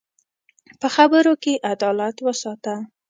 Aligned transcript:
په 0.79 0.87
خبرو 0.95 1.33
کې 1.43 1.53
عدالت 1.73 2.15
وساته 2.27 2.75